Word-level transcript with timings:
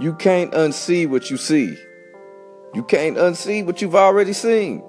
You 0.00 0.14
can't 0.14 0.52
unsee 0.52 1.08
what 1.08 1.30
you 1.30 1.36
see. 1.36 1.78
You 2.74 2.82
can't 2.82 3.16
unsee 3.16 3.64
what 3.64 3.80
you've 3.80 3.94
already 3.94 4.32
seen. 4.32 4.82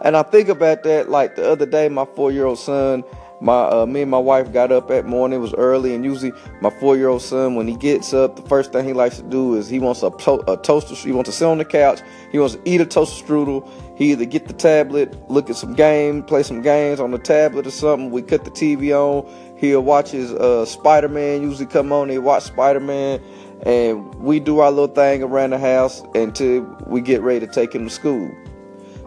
And 0.00 0.16
I 0.16 0.22
think 0.24 0.48
about 0.48 0.82
that 0.82 1.08
like 1.08 1.36
the 1.36 1.48
other 1.48 1.66
day, 1.66 1.88
my 1.88 2.04
four 2.04 2.32
year 2.32 2.44
old 2.44 2.58
son, 2.58 3.04
my 3.40 3.62
uh, 3.68 3.86
me 3.86 4.02
and 4.02 4.10
my 4.10 4.18
wife 4.18 4.52
got 4.52 4.72
up 4.72 4.88
that 4.88 5.06
morning. 5.06 5.38
It 5.38 5.42
was 5.42 5.54
early, 5.54 5.94
and 5.94 6.04
usually 6.04 6.32
my 6.60 6.70
four 6.70 6.96
year 6.96 7.08
old 7.08 7.22
son, 7.22 7.54
when 7.54 7.68
he 7.68 7.76
gets 7.76 8.12
up, 8.12 8.36
the 8.36 8.42
first 8.42 8.72
thing 8.72 8.84
he 8.84 8.92
likes 8.92 9.16
to 9.18 9.22
do 9.22 9.54
is 9.54 9.68
he 9.68 9.78
wants 9.78 10.02
a, 10.02 10.10
to- 10.10 10.52
a 10.52 10.56
toaster. 10.56 10.94
He 10.94 11.12
wants 11.12 11.30
to 11.30 11.36
sit 11.36 11.46
on 11.46 11.58
the 11.58 11.64
couch. 11.64 12.00
He 12.32 12.38
wants 12.38 12.54
to 12.56 12.60
eat 12.64 12.80
a 12.80 12.86
toaster 12.86 13.24
strudel. 13.24 13.68
He 13.96 14.12
either 14.12 14.24
get 14.24 14.48
the 14.48 14.54
tablet, 14.54 15.14
look 15.30 15.48
at 15.48 15.56
some 15.56 15.74
game, 15.74 16.22
play 16.22 16.42
some 16.42 16.62
games 16.62 16.98
on 16.98 17.10
the 17.10 17.18
tablet 17.18 17.66
or 17.66 17.70
something. 17.70 18.10
We 18.10 18.22
cut 18.22 18.44
the 18.44 18.50
TV 18.50 18.90
on. 18.92 19.26
He'll 19.58 19.82
watch 19.82 20.10
his 20.10 20.32
uh, 20.32 20.64
Spider 20.66 21.08
Man. 21.08 21.42
Usually 21.42 21.66
come 21.66 21.92
on. 21.92 22.08
He 22.10 22.18
watch 22.18 22.42
Spider 22.44 22.80
Man, 22.80 23.20
and 23.62 24.14
we 24.16 24.40
do 24.40 24.60
our 24.60 24.70
little 24.70 24.94
thing 24.94 25.22
around 25.22 25.50
the 25.50 25.58
house 25.58 26.02
until 26.14 26.62
we 26.86 27.00
get 27.00 27.22
ready 27.22 27.40
to 27.40 27.52
take 27.52 27.74
him 27.74 27.84
to 27.84 27.90
school. 27.90 28.30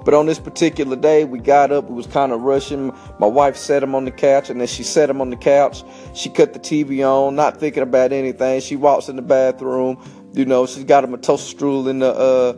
But 0.05 0.13
on 0.13 0.25
this 0.25 0.39
particular 0.39 0.95
day, 0.95 1.25
we 1.25 1.39
got 1.39 1.71
up. 1.71 1.89
We 1.89 1.95
was 1.95 2.07
kind 2.07 2.31
of 2.31 2.41
rushing. 2.41 2.93
My 3.19 3.27
wife 3.27 3.55
set 3.55 3.83
him 3.83 3.93
on 3.95 4.05
the 4.05 4.11
couch, 4.11 4.49
and 4.49 4.59
then 4.59 4.67
she 4.67 4.83
set 4.83 5.09
him 5.09 5.21
on 5.21 5.29
the 5.29 5.35
couch. 5.35 5.83
She 6.15 6.29
cut 6.29 6.53
the 6.53 6.59
TV 6.59 7.05
on, 7.07 7.35
not 7.35 7.59
thinking 7.59 7.83
about 7.83 8.11
anything. 8.11 8.61
She 8.61 8.75
walks 8.75 9.09
in 9.09 9.17
the 9.17 9.21
bathroom. 9.21 10.01
You 10.33 10.45
know, 10.45 10.65
she's 10.65 10.83
got 10.83 11.03
him 11.03 11.13
a 11.13 11.17
toaster 11.17 11.57
strudel 11.57 11.89
in 11.89 11.99
the 11.99 12.11
uh, 12.11 12.53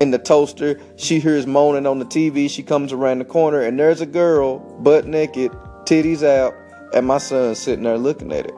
in 0.00 0.10
the 0.10 0.18
toaster. 0.18 0.80
She 0.96 1.20
hears 1.20 1.46
moaning 1.46 1.86
on 1.86 1.98
the 1.98 2.06
TV. 2.06 2.48
She 2.48 2.62
comes 2.62 2.92
around 2.92 3.18
the 3.18 3.24
corner, 3.24 3.60
and 3.60 3.78
there's 3.78 4.00
a 4.00 4.06
girl, 4.06 4.58
butt 4.80 5.06
naked, 5.06 5.52
titties 5.84 6.22
out, 6.22 6.54
and 6.94 7.06
my 7.06 7.18
son 7.18 7.54
sitting 7.54 7.84
there 7.84 7.98
looking 7.98 8.32
at 8.32 8.46
it. 8.46 8.54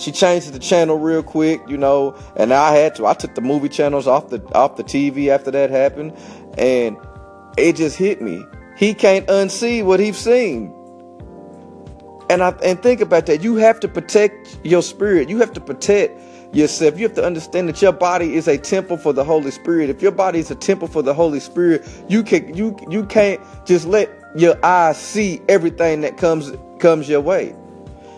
She 0.00 0.12
changes 0.12 0.50
the 0.50 0.58
channel 0.58 0.98
real 0.98 1.22
quick, 1.22 1.60
you 1.68 1.76
know, 1.76 2.16
and 2.34 2.54
I 2.54 2.74
had 2.74 2.94
to. 2.94 3.06
I 3.06 3.12
took 3.12 3.34
the 3.34 3.42
movie 3.42 3.68
channels 3.68 4.06
off 4.06 4.30
the 4.30 4.42
off 4.54 4.76
the 4.76 4.84
TV 4.84 5.28
after 5.28 5.50
that 5.50 5.68
happened, 5.68 6.16
and 6.56 6.96
it 7.58 7.76
just 7.76 7.98
hit 7.98 8.22
me. 8.22 8.42
He 8.78 8.94
can't 8.94 9.26
unsee 9.26 9.84
what 9.84 10.00
he's 10.00 10.16
seen. 10.16 10.74
And 12.30 12.42
I 12.42 12.50
and 12.64 12.82
think 12.82 13.02
about 13.02 13.26
that. 13.26 13.42
You 13.42 13.56
have 13.56 13.78
to 13.80 13.88
protect 13.88 14.58
your 14.64 14.82
spirit. 14.82 15.28
You 15.28 15.38
have 15.38 15.52
to 15.52 15.60
protect 15.60 16.18
yourself. 16.54 16.98
You 16.98 17.06
have 17.06 17.16
to 17.16 17.24
understand 17.24 17.68
that 17.68 17.82
your 17.82 17.92
body 17.92 18.36
is 18.36 18.48
a 18.48 18.56
temple 18.56 18.96
for 18.96 19.12
the 19.12 19.24
Holy 19.24 19.50
Spirit. 19.50 19.90
If 19.90 20.00
your 20.00 20.12
body 20.12 20.38
is 20.38 20.50
a 20.50 20.54
temple 20.54 20.88
for 20.88 21.02
the 21.02 21.12
Holy 21.12 21.40
Spirit, 21.40 21.86
you 22.08 22.22
can 22.22 22.56
you 22.56 22.74
you 22.88 23.04
can't 23.04 23.40
just 23.66 23.86
let 23.86 24.08
your 24.34 24.64
eyes 24.64 24.96
see 24.96 25.42
everything 25.48 26.00
that 26.00 26.16
comes 26.16 26.52
comes 26.78 27.06
your 27.06 27.20
way. 27.20 27.54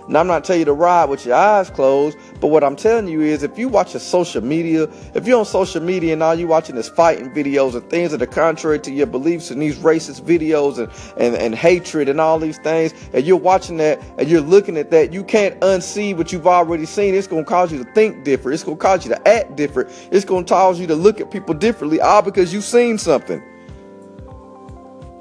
Now, 0.08 0.20
I'm 0.20 0.26
not 0.26 0.44
telling 0.44 0.60
you 0.60 0.64
to 0.66 0.72
ride 0.72 1.06
with 1.06 1.24
your 1.24 1.36
eyes 1.36 1.70
closed, 1.70 2.18
but 2.40 2.48
what 2.48 2.64
I'm 2.64 2.76
telling 2.76 3.08
you 3.08 3.20
is 3.20 3.42
if 3.42 3.58
you 3.58 3.68
watch 3.68 3.94
a 3.94 4.00
social 4.00 4.42
media, 4.42 4.88
if 5.14 5.26
you're 5.26 5.38
on 5.38 5.44
social 5.44 5.80
media 5.80 6.12
and 6.12 6.22
all 6.22 6.34
you're 6.34 6.48
watching 6.48 6.76
is 6.76 6.88
fighting 6.88 7.30
videos 7.30 7.74
and 7.74 7.88
things 7.88 8.10
that 8.10 8.20
are 8.20 8.26
contrary 8.26 8.80
to 8.80 8.90
your 8.90 9.06
beliefs 9.06 9.50
and 9.50 9.62
these 9.62 9.78
racist 9.78 10.22
videos 10.22 10.78
and, 10.78 10.90
and, 11.16 11.36
and 11.36 11.54
hatred 11.54 12.08
and 12.08 12.20
all 12.20 12.38
these 12.38 12.58
things, 12.58 12.92
and 13.12 13.24
you're 13.24 13.36
watching 13.36 13.76
that 13.76 14.02
and 14.18 14.28
you're 14.28 14.40
looking 14.40 14.76
at 14.76 14.90
that, 14.90 15.12
you 15.12 15.22
can't 15.22 15.58
unsee 15.60 16.16
what 16.16 16.32
you've 16.32 16.46
already 16.46 16.86
seen. 16.86 17.14
It's 17.14 17.26
going 17.26 17.44
to 17.44 17.48
cause 17.48 17.72
you 17.72 17.82
to 17.82 17.92
think 17.92 18.24
different. 18.24 18.54
It's 18.54 18.64
going 18.64 18.78
to 18.78 18.82
cause 18.82 19.04
you 19.04 19.14
to 19.14 19.28
act 19.28 19.56
different. 19.56 19.90
It's 20.10 20.24
going 20.24 20.44
to 20.44 20.52
cause 20.52 20.80
you 20.80 20.86
to 20.88 20.96
look 20.96 21.20
at 21.20 21.30
people 21.30 21.54
differently, 21.54 22.00
all 22.00 22.22
because 22.22 22.52
you've 22.52 22.64
seen 22.64 22.98
something. 22.98 23.42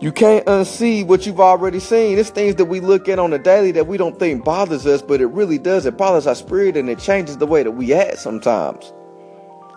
You 0.01 0.11
can't 0.11 0.43
unsee 0.47 1.05
what 1.05 1.27
you've 1.27 1.39
already 1.39 1.79
seen. 1.79 2.17
It's 2.17 2.31
things 2.31 2.55
that 2.55 2.65
we 2.65 2.79
look 2.79 3.07
at 3.07 3.19
on 3.19 3.31
a 3.33 3.37
daily 3.37 3.71
that 3.73 3.85
we 3.85 3.97
don't 3.97 4.17
think 4.17 4.43
bothers 4.43 4.87
us, 4.87 5.03
but 5.03 5.21
it 5.21 5.27
really 5.27 5.59
does. 5.59 5.85
It 5.85 5.95
bothers 5.95 6.25
our 6.25 6.33
spirit 6.33 6.75
and 6.75 6.89
it 6.89 6.97
changes 6.97 7.37
the 7.37 7.45
way 7.45 7.61
that 7.61 7.71
we 7.71 7.93
act 7.93 8.17
sometimes. 8.17 8.91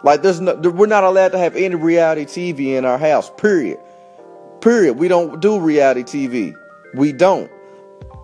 Like 0.03 0.23
there's 0.23 0.41
no, 0.41 0.55
we're 0.55 0.87
not 0.87 1.05
allowed 1.05 1.33
to 1.33 1.39
have 1.39 1.55
any 1.57 1.75
reality 1.75 2.25
TV 2.25 2.79
in 2.79 2.87
our 2.87 2.97
house. 2.97 3.31
Period. 3.37 3.79
Period. 4.63 4.95
We 4.95 5.09
don't 5.09 5.43
do 5.43 5.61
reality 5.61 6.05
TV. 6.05 6.55
We 6.95 7.13
don't. 7.13 7.51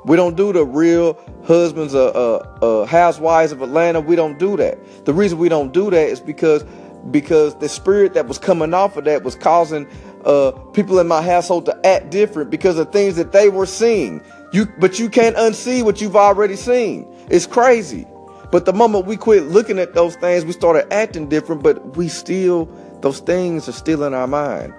We 0.07 0.17
don't 0.17 0.39
do 0.39 0.55
the 0.55 0.65
real 0.65 1.19
husbands, 1.45 1.95
uh, 1.95 2.07
uh, 2.07 2.59
uh, 2.63 2.87
housewives 2.87 3.53
of 3.53 3.61
Atlanta. 3.61 4.01
We 4.01 4.17
don't 4.17 4.39
do 4.39 4.57
that. 4.57 5.05
The 5.05 5.13
reason 5.13 5.37
we 5.37 5.51
don't 5.51 5.75
do 5.75 5.91
that 5.91 6.09
is 6.09 6.19
because 6.19 6.65
because 7.11 7.55
the 7.57 7.69
spirit 7.69 8.15
that 8.15 8.27
was 8.27 8.39
coming 8.39 8.75
off 8.75 8.97
of 8.97 9.05
that 9.05 9.23
was 9.23 9.35
causing 9.35 9.87
uh, 10.25 10.53
people 10.73 10.99
in 10.99 11.09
my 11.09 11.23
household 11.23 11.67
to 11.67 11.87
act 11.87 12.11
different 12.11 12.51
because 12.51 12.79
of 12.79 12.93
things 12.93 13.17
that 13.17 13.33
they 13.33 13.49
were 13.49 13.67
seeing. 13.67 14.23
You, 14.53 14.67
but 14.79 14.99
you 14.99 15.09
can't 15.09 15.37
unsee 15.37 15.83
what 15.83 16.01
you've 16.01 16.17
already 16.17 16.57
seen. 16.57 17.07
It's 17.31 17.47
crazy. 17.47 18.07
But 18.51 18.65
the 18.65 18.73
moment 18.73 19.07
we 19.07 19.17
quit 19.17 19.45
looking 19.45 19.79
at 19.79 19.95
those 19.95 20.17
things, 20.17 20.45
we 20.45 20.53
started 20.53 20.93
acting 20.93 21.29
different, 21.29 21.63
but 21.63 21.97
we 21.97 22.09
still, 22.09 22.67
those 23.01 23.21
things 23.21 23.69
are 23.69 23.73
still 23.73 24.03
in 24.05 24.13
our 24.13 24.27
mind. 24.27 24.75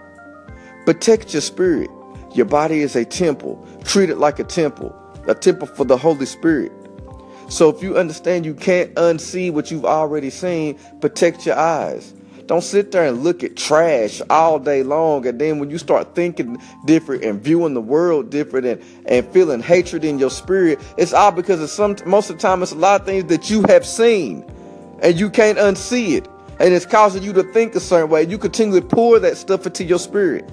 Protect 0.85 1.33
your 1.33 1.41
spirit. 1.41 1.89
Your 2.33 2.45
body 2.45 2.81
is 2.81 2.95
a 2.95 3.05
temple. 3.05 3.65
Treat 3.83 4.09
it 4.09 4.17
like 4.17 4.39
a 4.39 4.43
temple, 4.43 4.93
a 5.27 5.35
temple 5.35 5.67
for 5.67 5.85
the 5.85 5.97
Holy 5.97 6.25
Spirit. 6.25 6.71
So 7.51 7.67
if 7.67 7.83
you 7.83 7.97
understand 7.97 8.45
you 8.45 8.53
can't 8.53 8.93
unsee 8.95 9.51
what 9.51 9.71
you've 9.71 9.83
already 9.83 10.29
seen, 10.29 10.79
protect 11.01 11.45
your 11.45 11.57
eyes. 11.57 12.13
Don't 12.45 12.63
sit 12.63 12.93
there 12.93 13.05
and 13.05 13.25
look 13.25 13.43
at 13.43 13.57
trash 13.57 14.21
all 14.29 14.57
day 14.57 14.83
long. 14.83 15.27
And 15.27 15.39
then 15.39 15.59
when 15.59 15.69
you 15.69 15.77
start 15.77 16.15
thinking 16.15 16.57
different 16.85 17.25
and 17.25 17.41
viewing 17.41 17.73
the 17.73 17.81
world 17.81 18.29
different 18.29 18.65
and, 18.65 18.81
and 19.05 19.27
feeling 19.33 19.59
hatred 19.59 20.05
in 20.05 20.17
your 20.17 20.29
spirit, 20.29 20.79
it's 20.97 21.11
all 21.11 21.33
because 21.33 21.59
of 21.59 21.69
some, 21.69 21.97
most 22.05 22.29
of 22.29 22.37
the 22.37 22.41
time, 22.41 22.63
it's 22.63 22.71
a 22.71 22.75
lot 22.75 23.01
of 23.01 23.05
things 23.05 23.25
that 23.25 23.49
you 23.49 23.63
have 23.67 23.85
seen 23.85 24.49
and 25.01 25.19
you 25.19 25.29
can't 25.29 25.57
unsee 25.57 26.13
it. 26.19 26.29
And 26.61 26.73
it's 26.73 26.85
causing 26.85 27.21
you 27.21 27.33
to 27.33 27.43
think 27.51 27.75
a 27.75 27.81
certain 27.81 28.09
way. 28.09 28.23
You 28.23 28.37
continually 28.37 28.79
pour 28.79 29.19
that 29.19 29.35
stuff 29.35 29.65
into 29.65 29.83
your 29.83 29.99
spirit. 29.99 30.49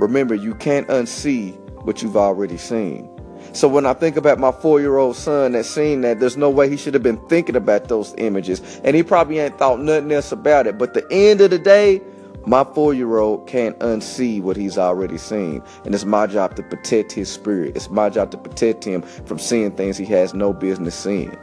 Remember, 0.00 0.34
you 0.34 0.56
can't 0.56 0.88
unsee 0.88 1.54
what 1.84 2.02
you've 2.02 2.16
already 2.16 2.56
seen. 2.56 3.13
So 3.54 3.68
when 3.68 3.86
I 3.86 3.94
think 3.94 4.16
about 4.16 4.40
my 4.40 4.50
four 4.50 4.80
year 4.80 4.96
old 4.96 5.14
son 5.14 5.52
that 5.52 5.64
seen 5.64 6.00
that, 6.00 6.18
there's 6.18 6.36
no 6.36 6.50
way 6.50 6.68
he 6.68 6.76
should 6.76 6.92
have 6.92 7.04
been 7.04 7.24
thinking 7.28 7.54
about 7.54 7.86
those 7.86 8.12
images. 8.18 8.60
And 8.82 8.96
he 8.96 9.04
probably 9.04 9.38
ain't 9.38 9.58
thought 9.58 9.78
nothing 9.78 10.10
else 10.10 10.32
about 10.32 10.66
it. 10.66 10.76
But 10.76 10.94
the 10.94 11.06
end 11.12 11.40
of 11.40 11.50
the 11.50 11.58
day, 11.60 12.02
my 12.46 12.64
four 12.64 12.94
year 12.94 13.18
old 13.18 13.46
can't 13.46 13.78
unsee 13.78 14.42
what 14.42 14.56
he's 14.56 14.76
already 14.76 15.18
seen. 15.18 15.62
And 15.84 15.94
it's 15.94 16.04
my 16.04 16.26
job 16.26 16.56
to 16.56 16.64
protect 16.64 17.12
his 17.12 17.30
spirit. 17.30 17.76
It's 17.76 17.88
my 17.88 18.10
job 18.10 18.32
to 18.32 18.36
protect 18.36 18.82
him 18.82 19.02
from 19.02 19.38
seeing 19.38 19.70
things 19.70 19.96
he 19.96 20.06
has 20.06 20.34
no 20.34 20.52
business 20.52 20.96
seeing. 20.96 21.38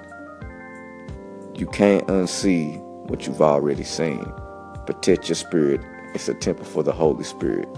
You 1.55 1.67
can't 1.67 2.05
unsee 2.07 2.77
what 3.09 3.25
you've 3.25 3.41
already 3.41 3.85
seen. 3.85 4.25
Protect 4.85 5.29
your 5.29 5.37
spirit. 5.37 5.79
It's 6.13 6.27
a 6.27 6.33
temple 6.33 6.65
for 6.65 6.83
the 6.83 6.91
Holy 6.91 7.23
Spirit. 7.23 7.69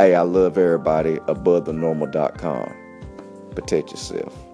Hey, 0.00 0.16
I 0.16 0.22
love 0.22 0.58
everybody 0.58 1.20
above 1.28 1.66
the 1.66 1.72
normal.com 1.72 2.87
protect 3.58 3.90
yourself. 3.90 4.47